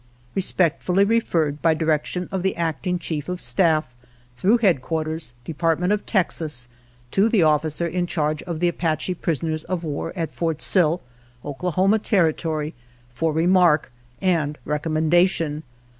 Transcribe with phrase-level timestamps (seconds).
[0.33, 3.93] Respectfully referred, by direction of the Acting Chief of Staff,
[4.35, 6.67] through headquarters, Department of xv INTRODUCTORY Texas,
[7.11, 11.01] to the Officer In Charge of the Apache pris oners of war at Fort Sill,
[11.45, 12.73] Oklahoma Territory,
[13.13, 15.61] for remark and recommendation.